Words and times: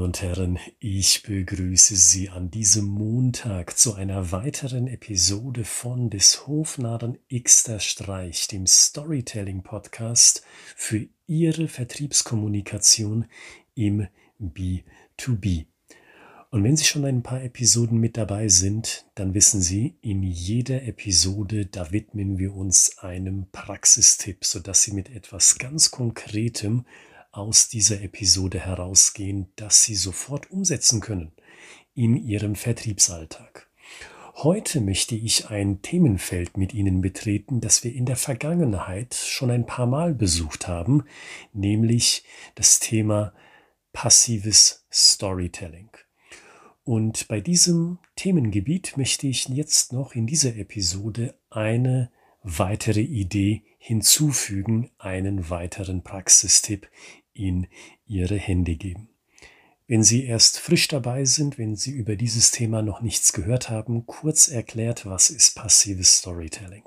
Damen 0.00 0.06
und 0.06 0.22
Herren, 0.22 0.58
ich 0.78 1.24
begrüße 1.24 1.94
Sie 1.94 2.30
an 2.30 2.50
diesem 2.50 2.86
Montag 2.86 3.76
zu 3.76 3.92
einer 3.92 4.32
weiteren 4.32 4.86
Episode 4.86 5.62
von 5.64 6.08
des 6.08 6.46
Hofnarren 6.46 7.18
Xter 7.30 7.80
Streich, 7.80 8.48
dem 8.48 8.66
Storytelling 8.66 9.62
Podcast 9.62 10.42
für 10.74 11.06
Ihre 11.26 11.68
Vertriebskommunikation 11.68 13.26
im 13.74 14.06
B2B. 14.40 15.66
Und 16.48 16.64
wenn 16.64 16.78
Sie 16.78 16.86
schon 16.86 17.04
ein 17.04 17.22
paar 17.22 17.42
Episoden 17.42 17.98
mit 17.98 18.16
dabei 18.16 18.48
sind, 18.48 19.04
dann 19.14 19.34
wissen 19.34 19.60
Sie, 19.60 19.98
in 20.00 20.22
jeder 20.22 20.82
Episode, 20.84 21.66
da 21.66 21.92
widmen 21.92 22.38
wir 22.38 22.54
uns 22.54 22.96
einem 23.00 23.48
Praxistipp, 23.52 24.46
sodass 24.46 24.82
Sie 24.82 24.92
mit 24.92 25.14
etwas 25.14 25.58
ganz 25.58 25.90
Konkretem 25.90 26.86
aus 27.32 27.68
dieser 27.68 28.02
Episode 28.02 28.60
herausgehen, 28.60 29.52
das 29.56 29.84
Sie 29.84 29.94
sofort 29.94 30.50
umsetzen 30.50 31.00
können 31.00 31.32
in 31.94 32.16
Ihrem 32.16 32.54
Vertriebsalltag. 32.54 33.68
Heute 34.36 34.80
möchte 34.80 35.14
ich 35.14 35.50
ein 35.50 35.82
Themenfeld 35.82 36.56
mit 36.56 36.72
Ihnen 36.72 37.00
betreten, 37.00 37.60
das 37.60 37.84
wir 37.84 37.92
in 37.94 38.06
der 38.06 38.16
Vergangenheit 38.16 39.14
schon 39.14 39.50
ein 39.50 39.66
paar 39.66 39.86
Mal 39.86 40.14
besucht 40.14 40.66
haben, 40.66 41.04
nämlich 41.52 42.24
das 42.54 42.78
Thema 42.78 43.34
passives 43.92 44.86
Storytelling. 44.90 45.90
Und 46.84 47.28
bei 47.28 47.40
diesem 47.40 47.98
Themengebiet 48.16 48.96
möchte 48.96 49.26
ich 49.26 49.48
jetzt 49.48 49.92
noch 49.92 50.14
in 50.14 50.26
dieser 50.26 50.56
Episode 50.56 51.34
eine 51.50 52.10
weitere 52.42 53.02
Idee 53.02 53.62
hinzufügen, 53.82 54.90
einen 54.98 55.48
weiteren 55.48 56.04
Praxistipp 56.04 56.88
in 57.32 57.66
Ihre 58.06 58.36
Hände 58.36 58.76
geben. 58.76 59.08
Wenn 59.88 60.04
Sie 60.04 60.24
erst 60.24 60.58
frisch 60.58 60.86
dabei 60.86 61.24
sind, 61.24 61.56
wenn 61.56 61.74
Sie 61.74 61.90
über 61.90 62.14
dieses 62.14 62.52
Thema 62.52 62.82
noch 62.82 63.00
nichts 63.00 63.32
gehört 63.32 63.70
haben, 63.70 64.06
kurz 64.06 64.48
erklärt, 64.48 65.06
was 65.06 65.30
ist 65.30 65.56
passives 65.56 66.18
Storytelling? 66.18 66.84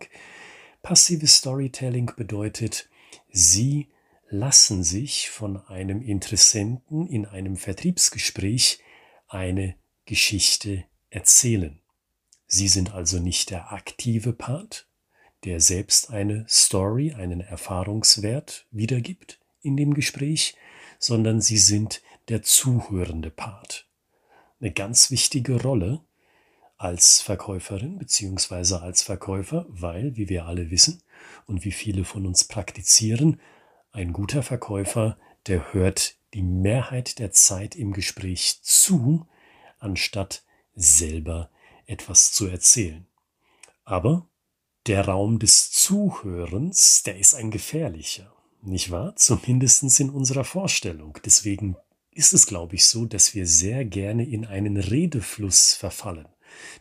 Passives 0.84 1.38
Storytelling 1.38 2.12
bedeutet, 2.16 2.88
Sie 3.30 3.90
lassen 4.30 4.84
sich 4.84 5.32
von 5.32 5.58
einem 5.68 6.02
Interessenten 6.02 7.08
in 7.08 7.26
einem 7.26 7.58
Vertriebsgespräch 7.58 8.80
eine 9.28 9.76
Geschichte 10.06 10.86
erzählen. 11.10 11.80
Sie 12.46 12.68
sind 12.68 12.94
also 12.94 13.18
nicht 13.20 13.50
der 13.50 13.74
aktive 13.74 14.32
Part, 14.32 14.88
der 15.44 15.60
selbst 15.60 16.10
eine 16.10 16.46
Story, 16.48 17.14
einen 17.14 17.42
Erfahrungswert 17.42 18.66
wiedergibt 18.72 19.40
in 19.62 19.78
dem 19.78 19.94
Gespräch, 19.94 20.56
sondern 21.00 21.42
sie 21.42 21.58
sind 21.58 22.02
der 22.30 22.44
zuhörende 22.44 23.30
Part. 23.30 23.88
Eine 24.60 24.72
ganz 24.72 25.12
wichtige 25.12 25.62
Rolle 25.62 26.02
als 26.78 27.22
Verkäuferin 27.22 27.98
beziehungsweise 27.98 28.82
als 28.82 29.04
Verkäufer, 29.04 29.66
weil, 29.70 30.16
wie 30.16 30.30
wir 30.30 30.46
alle 30.46 30.70
wissen 30.72 31.02
und 31.46 31.66
wie 31.66 31.72
viele 31.72 32.04
von 32.06 32.26
uns 32.26 32.46
praktizieren, 32.46 33.40
ein 33.92 34.12
guter 34.12 34.44
Verkäufer, 34.44 35.18
der 35.48 35.74
hört 35.74 36.16
die 36.34 36.42
Mehrheit 36.42 37.20
der 37.20 37.32
Zeit 37.32 37.76
im 37.76 37.94
Gespräch 37.94 38.60
zu, 38.64 39.28
anstatt 39.80 40.44
selber 40.76 41.50
etwas 41.86 42.32
zu 42.32 42.48
erzählen. 42.48 43.06
Aber 43.86 44.28
der 44.88 45.06
Raum 45.06 45.40
des 45.40 45.72
Zuhörens, 45.72 47.04
der 47.04 47.18
ist 47.18 47.36
ein 47.36 47.52
gefährlicher, 47.52 48.34
nicht 48.62 48.92
wahr? 48.92 49.16
Zumindest 49.16 50.00
in 50.00 50.10
unserer 50.10 50.44
Vorstellung. 50.44 51.18
Deswegen 51.26 51.78
ist 52.12 52.34
es, 52.34 52.48
glaube 52.48 52.76
ich, 52.76 52.86
so, 52.86 53.06
dass 53.06 53.34
wir 53.34 53.48
sehr 53.48 53.86
gerne 53.86 54.28
in 54.28 54.46
einen 54.46 54.78
Redefluss 54.78 55.74
verfallen, 55.74 56.28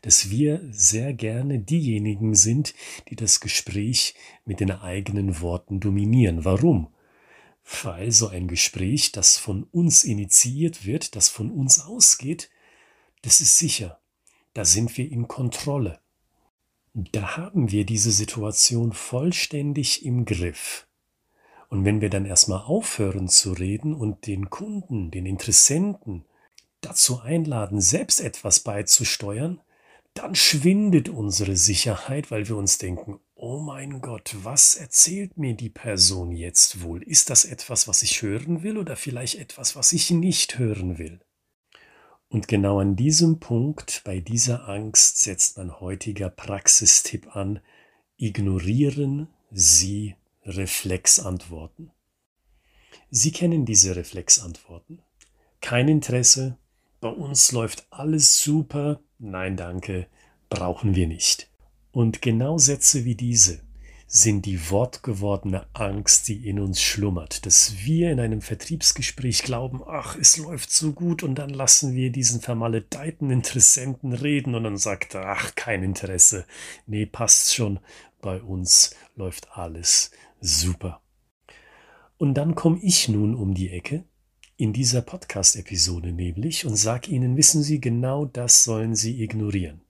dass 0.03 0.31
wir 0.31 0.61
sehr 0.71 1.12
gerne 1.12 1.61
diejenigen 1.61 2.35
sind, 2.35 2.75
die 3.09 3.17
das 3.17 3.41
Gespräch 3.41 4.15
mit 4.45 4.61
den 4.61 4.73
eigenen 4.73 5.41
Worten 5.41 5.81
dominieren. 5.81 6.45
Warum? 6.45 6.89
Weil 7.85 8.11
so 8.11 8.27
ein 8.27 8.49
Gespräch, 8.49 9.12
das 9.12 9.39
von 9.39 9.62
uns 9.62 10.03
initiiert 10.03 10.85
wird, 10.85 11.15
das 11.15 11.29
von 11.29 11.53
uns 11.53 11.81
ausgeht, 11.81 12.51
das 13.23 13.41
ist 13.41 13.59
sicher. 13.59 14.01
Da 14.55 14.65
sind 14.65 14.99
wir 14.99 15.11
in 15.11 15.29
Kontrolle. 15.29 16.02
Da 16.95 17.39
haben 17.39 17.71
wir 17.71 17.87
diese 17.87 18.13
Situation 18.13 18.93
vollständig 18.93 20.05
im 20.05 20.27
Griff. 20.27 20.87
Und 21.71 21.87
wenn 21.87 22.03
wir 22.03 22.11
dann 22.11 22.27
erstmal 22.27 22.61
aufhören 22.61 23.29
zu 23.29 23.53
reden 23.53 23.95
und 23.95 24.27
den 24.27 24.51
Kunden, 24.51 25.11
den 25.11 25.25
Interessenten 25.25 26.27
dazu 26.83 27.21
einladen, 27.21 27.81
selbst 27.81 28.21
etwas 28.21 28.61
beizusteuern, 28.61 29.63
dann 30.13 30.35
schwindet 30.35 31.09
unsere 31.09 31.57
Sicherheit, 31.57 32.31
weil 32.31 32.47
wir 32.47 32.57
uns 32.57 32.77
denken, 32.77 33.21
oh 33.35 33.61
mein 33.61 34.03
Gott, 34.03 34.37
was 34.43 34.75
erzählt 34.75 35.39
mir 35.39 35.55
die 35.55 35.71
Person 35.71 36.33
jetzt 36.33 36.83
wohl? 36.83 37.03
Ist 37.03 37.31
das 37.31 37.47
etwas, 37.47 37.89
was 37.89 38.03
ich 38.03 38.21
hören 38.21 38.63
will 38.63 38.77
oder 38.77 38.97
vielleicht 38.97 39.37
etwas, 39.37 39.75
was 39.75 39.95
ich 39.95 40.11
nicht 40.11 40.59
hören 40.59 40.99
will? 40.99 41.21
Und 42.32 42.48
genau 42.48 42.81
an 42.81 42.97
diesem 42.97 43.41
Punkt, 43.41 44.00
bei 44.06 44.19
dieser 44.19 44.66
Angst, 44.66 45.20
setzt 45.20 45.59
mein 45.59 45.81
heutiger 45.81 46.31
Praxistipp 46.31 47.37
an. 47.37 47.60
Ignorieren 48.16 49.28
Sie 49.50 50.16
Reflexantworten. 50.43 51.91
Sie 53.10 53.32
kennen 53.32 53.66
diese 53.66 53.97
Reflexantworten. 53.97 55.03
Kein 55.60 55.88
Interesse, 55.88 56.56
bei 57.03 57.10
uns 57.10 57.53
läuft 57.53 57.87
alles 57.91 58.43
super, 58.43 59.03
nein 59.19 59.59
danke, 59.59 60.06
brauchen 60.49 60.94
wir 60.94 61.09
nicht. 61.09 61.50
Und 61.91 62.22
genau 62.22 62.56
Sätze 62.56 63.04
wie 63.04 63.14
diese 63.14 63.60
sind 64.15 64.45
die 64.45 64.71
wortgewordene 64.71 65.67
Angst, 65.73 66.28
die 66.28 66.47
in 66.47 66.61
uns 66.61 66.83
schlummert, 66.83 67.47
dass 67.47 67.78
wir 67.78 68.12
in 68.12 68.21
einem 68.21 68.43
Vertriebsgespräch 68.43 69.43
glauben, 69.43 69.81
ach, 69.87 70.19
es 70.21 70.37
läuft 70.37 70.71
so 70.71 70.93
gut 70.93 71.23
und 71.23 71.37
dann 71.37 71.49
lassen 71.49 71.95
wir 71.95 72.12
diesen 72.12 72.43
vermaledeiten 72.43 73.31
Interessenten 73.31 74.12
reden 74.12 74.55
und 74.55 74.65
dann 74.65 74.77
sagt 74.77 75.15
er, 75.15 75.28
ach, 75.28 75.55
kein 75.55 75.83
Interesse, 75.83 76.45
nee, 76.87 77.06
passt 77.06 77.55
schon, 77.55 77.81
bei 78.21 78.43
uns 78.43 78.95
läuft 79.17 79.56
alles 79.56 80.11
super. 80.43 81.00
Und 82.19 82.34
dann 82.34 82.55
komme 82.55 82.81
ich 82.83 83.09
nun 83.09 83.34
um 83.34 83.55
die 83.55 83.71
Ecke, 83.71 84.05
in 84.59 84.75
dieser 84.75 85.00
Podcast-Episode 85.00 86.12
nämlich, 86.12 86.67
und 86.67 86.77
sag 86.77 87.09
Ihnen, 87.09 87.39
wissen 87.39 87.62
Sie, 87.62 87.81
genau 87.81 88.27
das 88.27 88.62
sollen 88.62 88.94
Sie 88.94 89.23
ignorieren. 89.23 89.81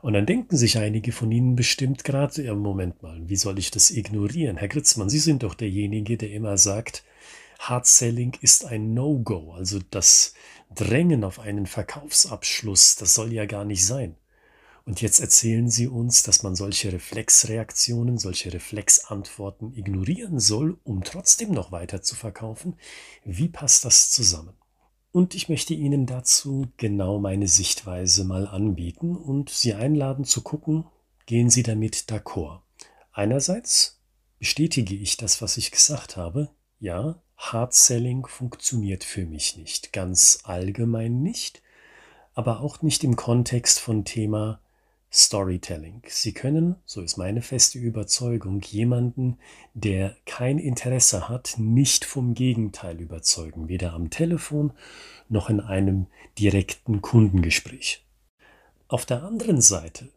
Und 0.00 0.12
dann 0.12 0.26
denken 0.26 0.56
sich 0.56 0.78
einige 0.78 1.12
von 1.12 1.32
Ihnen 1.32 1.56
bestimmt 1.56 2.04
gerade, 2.04 2.44
ja, 2.44 2.54
Moment 2.54 3.02
mal, 3.02 3.28
wie 3.28 3.36
soll 3.36 3.58
ich 3.58 3.70
das 3.70 3.90
ignorieren? 3.90 4.56
Herr 4.56 4.68
Gritzmann, 4.68 5.08
Sie 5.08 5.18
sind 5.18 5.42
doch 5.42 5.54
derjenige, 5.54 6.16
der 6.16 6.30
immer 6.30 6.56
sagt, 6.56 7.04
Hard 7.58 7.86
Selling 7.86 8.36
ist 8.40 8.64
ein 8.64 8.94
No-Go, 8.94 9.52
also 9.52 9.80
das 9.90 10.34
Drängen 10.74 11.24
auf 11.24 11.40
einen 11.40 11.66
Verkaufsabschluss, 11.66 12.96
das 12.96 13.14
soll 13.14 13.32
ja 13.32 13.46
gar 13.46 13.64
nicht 13.64 13.84
sein. 13.84 14.14
Und 14.84 15.02
jetzt 15.02 15.20
erzählen 15.20 15.68
Sie 15.68 15.86
uns, 15.86 16.22
dass 16.22 16.42
man 16.42 16.54
solche 16.54 16.92
Reflexreaktionen, 16.92 18.16
solche 18.16 18.52
Reflexantworten 18.54 19.74
ignorieren 19.74 20.40
soll, 20.40 20.78
um 20.84 21.04
trotzdem 21.04 21.50
noch 21.50 21.72
weiter 21.72 22.00
zu 22.00 22.14
verkaufen. 22.14 22.74
Wie 23.24 23.48
passt 23.48 23.84
das 23.84 24.10
zusammen? 24.10 24.54
Und 25.10 25.34
ich 25.34 25.48
möchte 25.48 25.74
Ihnen 25.74 26.06
dazu 26.06 26.68
genau 26.76 27.18
meine 27.18 27.48
Sichtweise 27.48 28.24
mal 28.24 28.46
anbieten 28.46 29.16
und 29.16 29.50
Sie 29.50 29.74
einladen 29.74 30.24
zu 30.24 30.42
gucken, 30.42 30.84
gehen 31.26 31.50
Sie 31.50 31.62
damit 31.62 32.04
d'accord. 32.08 32.60
Einerseits 33.12 34.00
bestätige 34.38 34.94
ich 34.94 35.16
das, 35.16 35.40
was 35.42 35.56
ich 35.56 35.70
gesagt 35.70 36.16
habe. 36.16 36.50
Ja, 36.78 37.22
Hard 37.36 37.74
Selling 37.74 38.26
funktioniert 38.26 39.02
für 39.04 39.24
mich 39.24 39.56
nicht, 39.56 39.92
ganz 39.92 40.40
allgemein 40.44 41.22
nicht, 41.22 41.62
aber 42.34 42.60
auch 42.60 42.82
nicht 42.82 43.02
im 43.02 43.16
Kontext 43.16 43.80
von 43.80 44.04
Thema 44.04 44.60
Storytelling. 45.10 46.02
Sie 46.06 46.32
können, 46.32 46.76
so 46.84 47.00
ist 47.00 47.16
meine 47.16 47.40
feste 47.40 47.78
Überzeugung, 47.78 48.60
jemanden, 48.60 49.38
der 49.74 50.16
kein 50.26 50.58
Interesse 50.58 51.28
hat, 51.28 51.54
nicht 51.58 52.04
vom 52.04 52.34
Gegenteil 52.34 53.00
überzeugen, 53.00 53.68
weder 53.68 53.94
am 53.94 54.10
Telefon 54.10 54.72
noch 55.28 55.48
in 55.48 55.60
einem 55.60 56.06
direkten 56.38 57.00
Kundengespräch. 57.00 58.04
Auf 58.86 59.06
der 59.06 59.22
anderen 59.22 59.60
Seite 59.60 60.10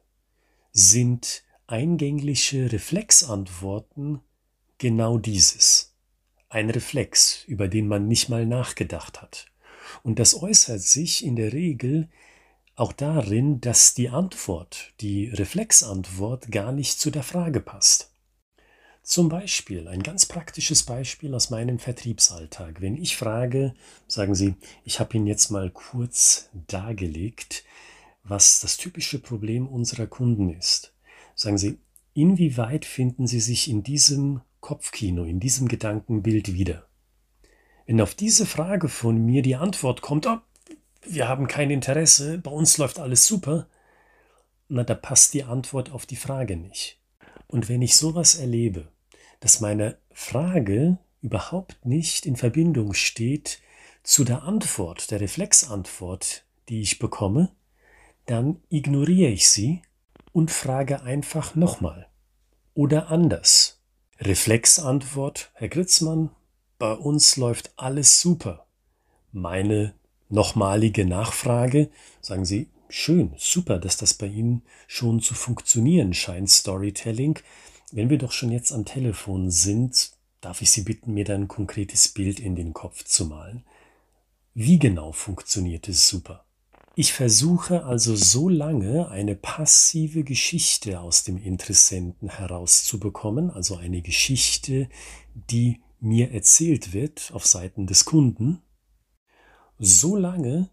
sind 0.72 1.44
eingängliche 1.68 2.72
Reflexantworten 2.72 4.20
genau 4.78 5.18
dieses. 5.18 5.96
Ein 6.50 6.70
Reflex, 6.70 7.46
über 7.46 7.70
den 7.70 7.88
man 7.88 8.08
nicht 8.08 8.28
mal 8.28 8.46
nachgedacht 8.46 9.22
hat. 9.22 9.48
Und 10.04 10.20
das 10.20 10.42
äußert 10.42 10.82
sich 10.82 11.26
in 11.26 11.36
der 11.36 11.54
Regel 11.54 12.10
auch 12.82 12.94
darin, 12.94 13.62
dass 13.62 13.94
die 13.94 14.10
Antwort, 14.10 14.94
die 15.02 15.28
Reflexantwort 15.28 16.52
gar 16.52 16.72
nicht 16.72 17.00
zu 17.00 17.12
der 17.12 17.22
Frage 17.22 17.60
passt. 17.60 18.12
Zum 19.04 19.30
Beispiel, 19.30 19.88
ein 19.88 20.02
ganz 20.02 20.26
praktisches 20.26 20.82
Beispiel 20.82 21.36
aus 21.36 21.52
meinem 21.52 21.78
Vertriebsalltag. 21.78 22.82
Wenn 22.82 22.98
ich 22.98 23.18
frage, 23.18 23.76
sagen 24.08 24.34
Sie, 24.34 24.56
ich 24.84 25.00
habe 25.00 25.16
Ihnen 25.16 25.28
jetzt 25.28 25.52
mal 25.52 25.70
kurz 25.70 26.50
dargelegt, 26.68 27.64
was 28.24 28.62
das 28.62 28.78
typische 28.78 29.20
Problem 29.20 29.68
unserer 29.68 30.08
Kunden 30.08 30.50
ist. 30.50 30.94
Sagen 31.36 31.60
Sie, 31.60 31.78
inwieweit 32.16 32.86
finden 32.86 33.28
Sie 33.28 33.42
sich 33.42 33.70
in 33.70 33.84
diesem 33.84 34.42
Kopfkino, 34.60 35.24
in 35.24 35.40
diesem 35.40 35.68
Gedankenbild 35.68 36.54
wieder? 36.54 36.88
Wenn 37.86 38.02
auf 38.02 38.16
diese 38.16 38.48
Frage 38.48 38.90
von 38.90 39.24
mir 39.24 39.44
die 39.44 39.56
Antwort 39.56 40.02
kommt, 40.02 40.26
oh, 40.26 40.40
wir 41.04 41.28
haben 41.28 41.48
kein 41.48 41.72
Interesse, 41.72 42.38
bei 42.38 42.52
uns 42.52 42.78
läuft 42.78 43.00
alles 43.00 43.26
super, 43.26 43.68
na, 44.68 44.84
da 44.84 44.96
passt 44.96 45.34
die 45.34 45.44
Antwort 45.44 45.92
auf 45.92 46.06
die 46.06 46.16
Frage 46.16 46.56
nicht. 46.56 46.98
Und 47.48 47.68
wenn 47.68 47.82
ich 47.82 47.96
sowas 47.98 48.36
erlebe, 48.36 48.88
dass 49.42 49.60
meine 49.60 49.98
Frage 50.14 50.98
überhaupt 51.22 51.86
nicht 51.86 52.26
in 52.26 52.36
Verbindung 52.36 52.94
steht 52.94 53.60
zu 54.04 54.24
der 54.24 54.44
Antwort, 54.44 55.12
der 55.12 55.20
Reflexantwort, 55.20 56.46
die 56.70 56.82
ich 56.82 57.00
bekomme, 57.00 57.52
dann 58.26 58.62
ignoriere 58.70 59.32
ich 59.32 59.50
sie 59.50 59.82
und 60.32 60.52
frage 60.52 61.02
einfach 61.02 61.56
nochmal. 61.56 62.08
Oder 62.74 63.10
anders. 63.10 63.82
Reflexantwort, 64.20 65.52
Herr 65.56 65.68
Gritzmann, 65.68 66.30
bei 66.80 66.94
uns 66.94 67.36
läuft 67.38 67.74
alles 67.76 68.22
super. 68.22 68.66
Meine 69.32 69.94
nochmalige 70.32 71.06
Nachfrage, 71.06 71.90
sagen 72.22 72.46
Sie, 72.46 72.68
schön, 72.90 73.34
super, 73.38 73.78
dass 73.78 73.98
das 73.98 74.14
bei 74.14 74.28
Ihnen 74.28 74.64
schon 74.88 75.20
zu 75.20 75.34
funktionieren 75.34 76.14
scheint, 76.14 76.50
Storytelling. 76.50 77.40
Wenn 77.92 78.10
wir 78.10 78.18
doch 78.18 78.32
schon 78.32 78.52
jetzt 78.52 78.72
am 78.72 78.86
Telefon 78.86 79.52
sind, 79.52 80.12
darf 80.40 80.62
ich 80.62 80.72
Sie 80.72 80.82
bitten, 80.82 81.14
mir 81.14 81.26
dann 81.26 81.44
ein 81.44 81.48
konkretes 81.48 82.08
Bild 82.10 82.40
in 82.40 82.56
den 82.56 82.74
Kopf 82.74 83.04
zu 83.04 83.26
malen. 83.26 83.64
Wie 84.54 84.80
genau 84.80 85.12
funktioniert 85.12 85.88
es 85.88 86.08
super? 86.08 86.46
Ich 86.96 87.14
versuche 87.14 87.86
also 87.86 88.18
so 88.18 88.50
lange 88.50 89.10
eine 89.10 89.36
passive 89.36 90.26
Geschichte 90.26 91.00
aus 91.00 91.24
dem 91.24 91.38
Interessenten 91.38 92.28
herauszubekommen, 92.28 93.50
also 93.50 93.78
eine 93.78 94.02
Geschichte, 94.02 94.90
die 95.50 95.80
mir 96.02 96.32
erzählt 96.32 96.92
wird 96.92 97.32
auf 97.34 97.46
Seiten 97.46 97.88
des 97.88 98.04
Kunden, 98.04 98.62
so 99.84 100.16
lange, 100.16 100.70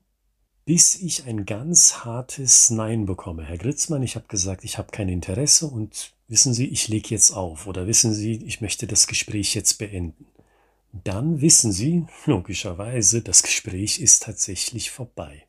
bis 0.67 0.95
ich 0.97 1.25
ein 1.25 1.47
ganz 1.47 2.05
hartes 2.05 2.69
Nein 2.69 3.07
bekomme. 3.07 3.43
Herr 3.43 3.57
Gritzmann, 3.57 4.03
ich 4.03 4.17
habe 4.17 4.29
gesagt, 4.29 4.65
ich 4.65 4.77
habe 4.77 4.91
kein 4.91 5.09
Interesse 5.09 5.67
und 5.67 6.13
wissen 6.29 6.53
Sie, 6.53 6.67
ich 6.67 6.89
lege 6.89 7.09
jetzt 7.09 7.31
auf 7.31 7.67
oder 7.67 7.87
wissen 7.87 8.13
Sie, 8.13 8.45
ich 8.45 8.61
möchte 8.61 8.87
das 8.87 9.07
Gespräch 9.07 9.55
jetzt 9.55 9.79
beenden. 9.79 10.27
Dann 10.93 11.41
wissen 11.41 11.73
Sie, 11.73 12.05
logischerweise, 12.27 13.23
das 13.23 13.43
Gespräch 13.43 13.99
ist 13.99 14.25
tatsächlich 14.25 14.91
vorbei. 14.91 15.47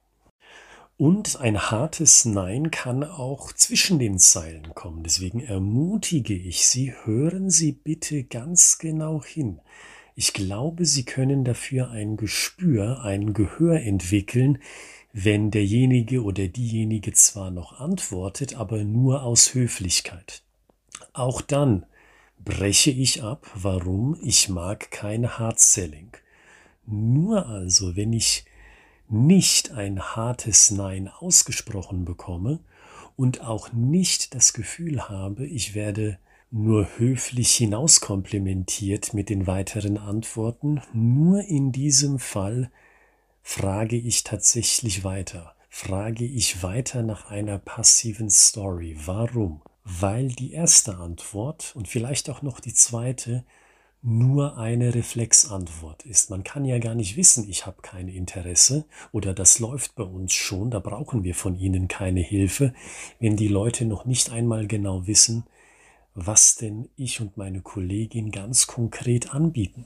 Und 0.95 1.41
ein 1.41 1.69
hartes 1.69 2.23
Nein 2.23 2.71
kann 2.71 3.03
auch 3.03 3.51
zwischen 3.51 3.99
den 3.99 4.19
Zeilen 4.19 4.73
kommen. 4.73 5.03
Deswegen 5.03 5.41
ermutige 5.41 6.33
ich 6.33 6.65
Sie, 6.65 6.93
hören 7.03 7.49
Sie 7.49 7.73
bitte 7.73 8.23
ganz 8.23 8.77
genau 8.77 9.21
hin. 9.21 9.59
Ich 10.15 10.33
glaube, 10.33 10.85
Sie 10.85 11.05
können 11.05 11.43
dafür 11.43 11.91
ein 11.91 12.17
Gespür, 12.17 13.03
ein 13.03 13.33
Gehör 13.33 13.81
entwickeln, 13.81 14.59
wenn 15.13 15.51
derjenige 15.51 16.23
oder 16.23 16.47
diejenige 16.47 17.13
zwar 17.13 17.51
noch 17.51 17.79
antwortet, 17.79 18.55
aber 18.55 18.83
nur 18.83 19.23
aus 19.23 19.53
Höflichkeit. 19.53 20.43
Auch 21.13 21.41
dann 21.41 21.85
breche 22.43 22.91
ich 22.91 23.23
ab, 23.23 23.49
warum 23.55 24.17
ich 24.21 24.49
mag 24.49 24.91
kein 24.91 25.37
Hard-Selling. 25.37 26.11
Nur 26.85 27.47
also, 27.47 27.95
wenn 27.95 28.13
ich 28.13 28.45
nicht 29.07 29.71
ein 29.71 29.99
hartes 30.01 30.71
Nein 30.71 31.07
ausgesprochen 31.07 32.05
bekomme 32.05 32.59
und 33.15 33.41
auch 33.41 33.73
nicht 33.73 34.35
das 34.35 34.53
Gefühl 34.53 35.09
habe, 35.09 35.45
ich 35.47 35.73
werde 35.73 36.19
nur 36.51 36.87
höflich 36.97 37.55
hinauskomplimentiert 37.55 39.13
mit 39.13 39.29
den 39.29 39.45
weiteren 39.45 39.97
Antworten. 39.97 40.81
Nur 40.93 41.43
in 41.43 41.71
diesem 41.71 42.19
Fall 42.19 42.71
frage 43.41 43.95
ich 43.95 44.23
tatsächlich 44.23 45.03
weiter. 45.03 45.55
Frage 45.69 46.25
ich 46.25 46.63
weiter 46.63 47.03
nach 47.03 47.29
einer 47.29 47.59
passiven 47.59 48.29
Story. 48.29 48.97
Warum? 49.05 49.61
Weil 49.83 50.29
die 50.29 50.51
erste 50.51 50.97
Antwort 50.97 51.73
und 51.75 51.87
vielleicht 51.87 52.29
auch 52.29 52.41
noch 52.41 52.59
die 52.59 52.73
zweite 52.73 53.45
nur 54.01 54.57
eine 54.57 54.95
Reflexantwort 54.95 56.05
ist. 56.05 56.29
Man 56.29 56.43
kann 56.43 56.63
ja 56.63 56.79
gar 56.79 56.95
nicht 56.95 57.17
wissen, 57.17 57.47
ich 57.49 57.65
habe 57.65 57.81
kein 57.81 58.07
Interesse 58.07 58.85
oder 59.11 59.33
das 59.33 59.59
läuft 59.59 59.95
bei 59.95 60.03
uns 60.03 60.33
schon, 60.33 60.71
da 60.71 60.79
brauchen 60.79 61.23
wir 61.25 61.35
von 61.35 61.59
Ihnen 61.59 61.89
keine 61.89 62.21
Hilfe, 62.21 62.73
wenn 63.19 63.35
die 63.35 63.49
Leute 63.49 63.83
noch 63.83 64.05
nicht 64.05 64.31
einmal 64.31 64.67
genau 64.67 65.05
wissen, 65.05 65.43
was 66.13 66.55
denn 66.55 66.89
ich 66.95 67.21
und 67.21 67.37
meine 67.37 67.61
Kollegin 67.61 68.31
ganz 68.31 68.67
konkret 68.67 69.33
anbieten. 69.33 69.85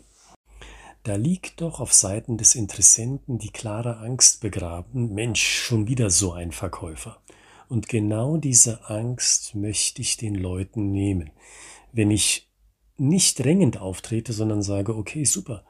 Da 1.03 1.15
liegt 1.15 1.59
doch 1.59 1.81
auf 1.81 1.93
Seiten 1.93 2.37
des 2.37 2.55
Interessenten 2.55 3.37
die 3.37 3.51
klare 3.51 3.97
Angst 3.97 4.39
begraben, 4.39 5.13
Mensch, 5.13 5.43
schon 5.43 5.87
wieder 5.87 6.09
so 6.09 6.31
ein 6.31 6.53
Verkäufer. 6.53 7.21
Und 7.67 7.89
genau 7.89 8.37
diese 8.37 8.89
Angst 8.89 9.53
möchte 9.53 10.01
ich 10.01 10.15
den 10.15 10.35
Leuten 10.35 10.91
nehmen. 10.91 11.31
Wenn 11.91 12.09
ich 12.09 12.49
nicht 12.97 13.39
drängend 13.39 13.77
auftrete, 13.77 14.31
sondern 14.31 14.61
sage, 14.61 14.95
okay, 14.95 15.25
super, 15.25 15.65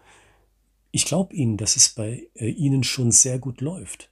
ich 0.92 1.06
glaube 1.06 1.34
Ihnen, 1.34 1.58
dass 1.58 1.76
es 1.76 1.90
bei 1.90 2.30
äh, 2.36 2.50
Ihnen 2.50 2.84
schon 2.84 3.12
sehr 3.12 3.40
gut 3.40 3.62
läuft. 3.62 4.12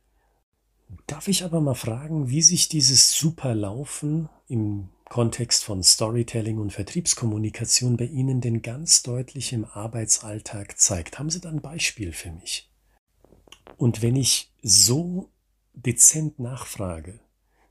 Darf 1.07 1.27
ich 1.27 1.43
aber 1.43 1.61
mal 1.61 1.75
fragen, 1.75 2.29
wie 2.29 2.41
sich 2.41 2.69
dieses 2.69 3.17
Superlaufen 3.17 4.29
im 4.47 4.89
Kontext 5.09 5.63
von 5.63 5.83
Storytelling 5.83 6.57
und 6.57 6.71
Vertriebskommunikation 6.71 7.97
bei 7.97 8.05
Ihnen 8.05 8.39
denn 8.41 8.61
ganz 8.61 9.03
deutlich 9.03 9.51
im 9.51 9.65
Arbeitsalltag 9.65 10.79
zeigt. 10.79 11.19
Haben 11.19 11.29
Sie 11.29 11.41
da 11.41 11.49
ein 11.49 11.61
Beispiel 11.61 12.13
für 12.13 12.31
mich? 12.31 12.69
Und 13.77 14.01
wenn 14.01 14.15
ich 14.15 14.53
so 14.61 15.29
dezent 15.73 16.39
nachfrage, 16.39 17.19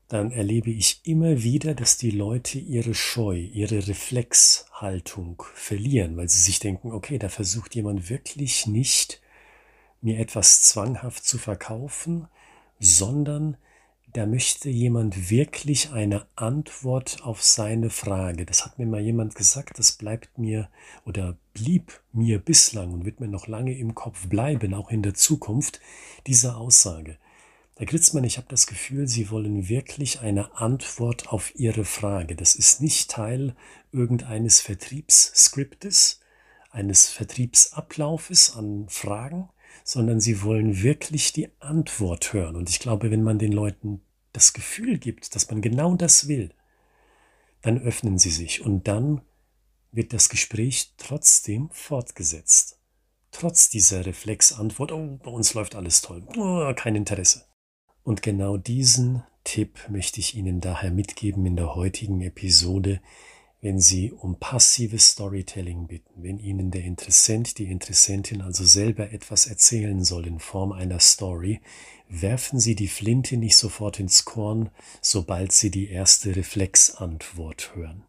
dann 0.07 0.31
erlebe 0.31 0.69
ich 0.69 1.01
immer 1.05 1.41
wieder, 1.41 1.73
dass 1.73 1.97
die 1.97 2.11
Leute 2.11 2.59
ihre 2.59 2.93
Scheu, 2.93 3.37
ihre 3.37 3.87
Reflexhaltung 3.87 5.41
verlieren, 5.53 6.17
weil 6.17 6.27
sie 6.27 6.41
sich 6.41 6.59
denken, 6.59 6.91
okay, 6.91 7.17
da 7.17 7.29
versucht 7.29 7.75
jemand 7.75 8.09
wirklich 8.09 8.67
nicht, 8.67 9.21
mir 10.01 10.19
etwas 10.19 10.63
zwanghaft 10.63 11.23
zu 11.23 11.37
verkaufen, 11.37 12.27
sondern 12.81 13.57
da 14.13 14.25
möchte 14.25 14.69
jemand 14.69 15.29
wirklich 15.29 15.91
eine 15.91 16.25
Antwort 16.35 17.23
auf 17.23 17.41
seine 17.41 17.89
Frage. 17.89 18.45
Das 18.45 18.65
hat 18.65 18.77
mir 18.77 18.85
mal 18.85 18.99
jemand 18.99 19.35
gesagt, 19.35 19.79
das 19.79 19.93
bleibt 19.93 20.37
mir 20.37 20.69
oder 21.05 21.37
blieb 21.53 22.01
mir 22.11 22.39
bislang 22.39 22.91
und 22.91 23.05
wird 23.05 23.21
mir 23.21 23.29
noch 23.29 23.47
lange 23.47 23.77
im 23.77 23.95
Kopf 23.95 24.27
bleiben, 24.27 24.73
auch 24.73 24.89
in 24.89 25.01
der 25.01 25.13
Zukunft, 25.13 25.79
diese 26.27 26.55
Aussage. 26.55 27.17
Herr 27.77 27.85
Gritzmann, 27.85 28.25
ich 28.25 28.37
habe 28.37 28.47
das 28.49 28.67
Gefühl, 28.67 29.07
Sie 29.07 29.29
wollen 29.29 29.69
wirklich 29.69 30.19
eine 30.19 30.57
Antwort 30.57 31.31
auf 31.31 31.55
Ihre 31.55 31.85
Frage. 31.85 32.35
Das 32.35 32.55
ist 32.55 32.81
nicht 32.81 33.09
Teil 33.11 33.55
irgendeines 33.91 34.59
Vertriebsskriptes, 34.59 36.19
eines 36.69 37.09
Vertriebsablaufes 37.09 38.55
an 38.55 38.87
Fragen, 38.89 39.49
sondern 39.83 40.19
sie 40.19 40.43
wollen 40.43 40.81
wirklich 40.81 41.33
die 41.33 41.49
Antwort 41.59 42.33
hören. 42.33 42.55
Und 42.55 42.69
ich 42.69 42.79
glaube, 42.79 43.11
wenn 43.11 43.23
man 43.23 43.39
den 43.39 43.51
Leuten 43.51 44.01
das 44.33 44.53
Gefühl 44.53 44.97
gibt, 44.97 45.35
dass 45.35 45.49
man 45.49 45.61
genau 45.61 45.95
das 45.95 46.27
will, 46.27 46.53
dann 47.61 47.81
öffnen 47.81 48.17
sie 48.17 48.31
sich 48.31 48.61
und 48.65 48.87
dann 48.87 49.21
wird 49.91 50.13
das 50.13 50.29
Gespräch 50.29 50.93
trotzdem 50.97 51.69
fortgesetzt. 51.71 52.79
Trotz 53.31 53.69
dieser 53.69 54.05
Reflexantwort, 54.05 54.91
oh, 54.91 55.19
bei 55.23 55.31
uns 55.31 55.53
läuft 55.53 55.75
alles 55.75 56.01
toll, 56.01 56.23
oh, 56.37 56.73
kein 56.75 56.95
Interesse. 56.95 57.45
Und 58.03 58.21
genau 58.21 58.57
diesen 58.57 59.23
Tipp 59.43 59.79
möchte 59.89 60.19
ich 60.19 60.35
Ihnen 60.35 60.59
daher 60.59 60.91
mitgeben 60.91 61.45
in 61.45 61.55
der 61.55 61.75
heutigen 61.75 62.21
Episode, 62.21 63.01
wenn 63.61 63.79
Sie 63.79 64.11
um 64.11 64.39
passives 64.39 65.11
Storytelling 65.11 65.87
bitten, 65.87 66.23
wenn 66.23 66.39
Ihnen 66.39 66.71
der 66.71 66.83
Interessent, 66.83 67.59
die 67.59 67.71
Interessentin 67.71 68.41
also 68.41 68.65
selber 68.65 69.11
etwas 69.11 69.45
erzählen 69.45 70.03
soll 70.03 70.25
in 70.25 70.39
Form 70.39 70.71
einer 70.71 70.99
Story, 70.99 71.61
werfen 72.09 72.59
Sie 72.59 72.75
die 72.75 72.87
Flinte 72.87 73.37
nicht 73.37 73.55
sofort 73.55 73.99
ins 73.99 74.25
Korn, 74.25 74.71
sobald 74.99 75.51
Sie 75.51 75.69
die 75.69 75.89
erste 75.89 76.35
Reflexantwort 76.35 77.75
hören. 77.75 78.03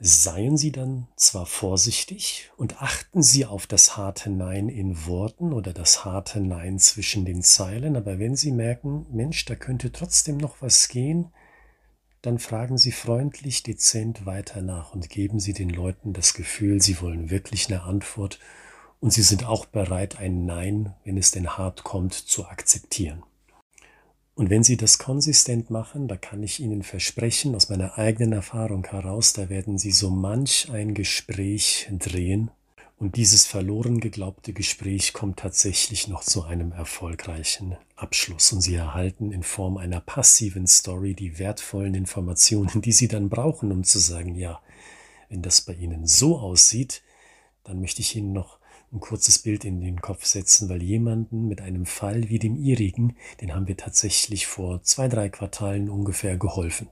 Seien 0.00 0.56
Sie 0.56 0.72
dann 0.72 1.06
zwar 1.14 1.46
vorsichtig 1.46 2.50
und 2.56 2.82
achten 2.82 3.22
Sie 3.22 3.46
auf 3.46 3.68
das 3.68 3.96
harte 3.96 4.28
Nein 4.28 4.68
in 4.68 5.06
Worten 5.06 5.52
oder 5.52 5.72
das 5.72 6.04
harte 6.04 6.40
Nein 6.40 6.80
zwischen 6.80 7.24
den 7.24 7.42
Zeilen, 7.42 7.94
aber 7.96 8.18
wenn 8.18 8.34
Sie 8.34 8.50
merken, 8.50 9.06
Mensch, 9.12 9.44
da 9.44 9.54
könnte 9.54 9.92
trotzdem 9.92 10.36
noch 10.36 10.60
was 10.60 10.88
gehen, 10.88 11.32
dann 12.24 12.38
fragen 12.38 12.78
Sie 12.78 12.92
freundlich, 12.92 13.62
dezent 13.62 14.24
weiter 14.24 14.62
nach 14.62 14.94
und 14.94 15.10
geben 15.10 15.40
Sie 15.40 15.52
den 15.52 15.68
Leuten 15.68 16.14
das 16.14 16.32
Gefühl, 16.32 16.80
Sie 16.80 17.00
wollen 17.02 17.28
wirklich 17.28 17.68
eine 17.68 17.82
Antwort 17.82 18.38
und 19.00 19.12
Sie 19.12 19.22
sind 19.22 19.44
auch 19.44 19.66
bereit, 19.66 20.18
ein 20.18 20.46
Nein, 20.46 20.94
wenn 21.04 21.18
es 21.18 21.32
denn 21.32 21.58
hart 21.58 21.84
kommt, 21.84 22.14
zu 22.14 22.46
akzeptieren. 22.46 23.22
Und 24.34 24.48
wenn 24.48 24.62
Sie 24.62 24.78
das 24.78 24.98
konsistent 24.98 25.68
machen, 25.70 26.08
da 26.08 26.16
kann 26.16 26.42
ich 26.42 26.60
Ihnen 26.60 26.82
versprechen, 26.82 27.54
aus 27.54 27.68
meiner 27.68 27.98
eigenen 27.98 28.32
Erfahrung 28.32 28.86
heraus, 28.86 29.34
da 29.34 29.50
werden 29.50 29.76
Sie 29.76 29.92
so 29.92 30.08
manch 30.08 30.70
ein 30.70 30.94
Gespräch 30.94 31.88
drehen 31.92 32.50
und 32.96 33.16
dieses 33.16 33.44
verloren 33.44 34.00
geglaubte 34.00 34.52
Gespräch 34.52 35.12
kommt 35.12 35.38
tatsächlich 35.38 36.08
noch 36.08 36.22
zu 36.22 36.44
einem 36.44 36.72
erfolgreichen 36.72 37.76
Abschluss 37.96 38.52
und 38.52 38.60
Sie 38.60 38.74
erhalten 38.74 39.32
in 39.32 39.42
Form 39.42 39.76
einer 39.76 40.00
passiven 40.00 40.66
Story 40.66 41.14
die 41.14 41.38
wertvollen 41.38 41.94
Informationen, 41.94 42.82
die 42.82 42.92
Sie 42.92 43.08
dann 43.08 43.28
brauchen, 43.28 43.72
um 43.72 43.84
zu 43.84 43.98
sagen, 43.98 44.34
ja, 44.36 44.60
wenn 45.28 45.42
das 45.42 45.62
bei 45.62 45.74
Ihnen 45.74 46.06
so 46.06 46.38
aussieht, 46.38 47.02
dann 47.64 47.80
möchte 47.80 48.00
ich 48.00 48.14
Ihnen 48.14 48.32
noch 48.32 48.58
ein 48.92 49.00
kurzes 49.00 49.40
Bild 49.40 49.64
in 49.64 49.80
den 49.80 50.00
Kopf 50.00 50.24
setzen, 50.24 50.68
weil 50.68 50.82
jemanden 50.82 51.48
mit 51.48 51.60
einem 51.60 51.86
Fall 51.86 52.28
wie 52.28 52.38
dem 52.38 52.54
Ihrigen, 52.54 53.16
den 53.40 53.54
haben 53.54 53.66
wir 53.66 53.76
tatsächlich 53.76 54.46
vor 54.46 54.82
zwei, 54.82 55.08
drei 55.08 55.28
Quartalen 55.28 55.88
ungefähr 55.88 56.36
geholfen. 56.36 56.88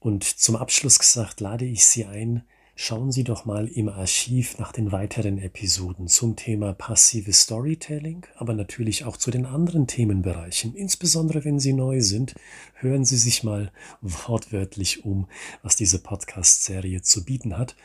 Und 0.00 0.24
zum 0.24 0.56
Abschluss 0.56 0.98
gesagt, 0.98 1.40
lade 1.40 1.64
ich 1.64 1.86
Sie 1.86 2.04
ein, 2.04 2.44
schauen 2.76 3.12
Sie 3.12 3.24
doch 3.24 3.44
mal 3.44 3.68
im 3.68 3.88
Archiv 3.88 4.58
nach 4.58 4.72
den 4.72 4.92
weiteren 4.92 5.38
Episoden 5.38 6.08
zum 6.08 6.36
Thema 6.36 6.72
passives 6.72 7.42
Storytelling, 7.42 8.26
aber 8.36 8.54
natürlich 8.54 9.04
auch 9.04 9.16
zu 9.16 9.30
den 9.30 9.46
anderen 9.46 9.86
Themenbereichen. 9.86 10.74
Insbesondere 10.74 11.44
wenn 11.44 11.60
Sie 11.60 11.72
neu 11.72 12.00
sind, 12.00 12.34
hören 12.74 13.04
Sie 13.04 13.16
sich 13.16 13.44
mal 13.44 13.70
wortwörtlich 14.00 15.04
um, 15.04 15.28
was 15.62 15.76
diese 15.76 16.00
Podcast-Serie 16.00 17.02
zu 17.02 17.24
bieten 17.24 17.56
hat 17.56 17.76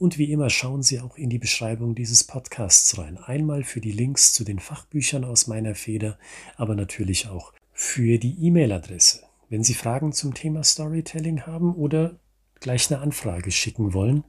und 0.00 0.16
wie 0.16 0.32
immer 0.32 0.48
schauen 0.48 0.82
Sie 0.82 0.98
auch 0.98 1.18
in 1.18 1.28
die 1.28 1.38
Beschreibung 1.38 1.94
dieses 1.94 2.24
Podcasts 2.24 2.96
rein. 2.96 3.18
Einmal 3.18 3.64
für 3.64 3.82
die 3.82 3.92
Links 3.92 4.32
zu 4.32 4.44
den 4.44 4.58
Fachbüchern 4.58 5.24
aus 5.24 5.46
meiner 5.46 5.74
Feder, 5.74 6.18
aber 6.56 6.74
natürlich 6.74 7.28
auch 7.28 7.52
für 7.74 8.18
die 8.18 8.46
E-Mail-Adresse. 8.46 9.24
Wenn 9.50 9.62
Sie 9.62 9.74
Fragen 9.74 10.12
zum 10.12 10.32
Thema 10.32 10.62
Storytelling 10.64 11.42
haben 11.42 11.74
oder 11.74 12.18
gleich 12.60 12.90
eine 12.90 13.00
Anfrage 13.00 13.50
schicken 13.50 13.94
wollen, 13.94 14.24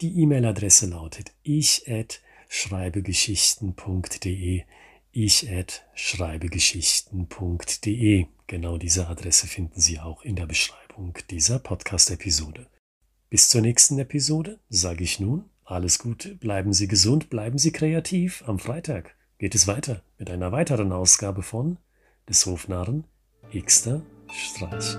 die 0.00 0.20
E-Mail-Adresse 0.20 0.86
lautet 0.86 1.32
ich 1.42 1.84
at 1.88 2.20
schreibegeschichten.de 2.48 4.62
ich 5.12 5.50
at 5.50 5.84
schreibegeschichten.de. 5.94 8.26
Genau 8.46 8.78
diese 8.78 9.08
Adresse 9.08 9.46
finden 9.46 9.80
Sie 9.80 10.00
auch 10.00 10.22
in 10.22 10.36
der 10.36 10.46
Beschreibung 10.46 11.18
dieser 11.30 11.58
Podcast-Episode. 11.58 12.66
Bis 13.30 13.48
zur 13.48 13.60
nächsten 13.60 13.98
Episode 13.98 14.58
sage 14.68 15.04
ich 15.04 15.20
nun 15.20 15.44
alles 15.64 15.98
Gute, 15.98 16.34
bleiben 16.34 16.72
Sie 16.72 16.88
gesund, 16.88 17.30
bleiben 17.30 17.58
Sie 17.58 17.72
kreativ. 17.72 18.42
Am 18.46 18.58
Freitag 18.58 19.14
geht 19.38 19.54
es 19.54 19.66
weiter 19.66 20.02
mit 20.18 20.30
einer 20.30 20.52
weiteren 20.52 20.92
Ausgabe 20.92 21.42
von 21.42 21.78
des 22.28 22.44
Hofnarren 22.46 23.04
Xter 23.54 24.02
Streich. 24.30 24.96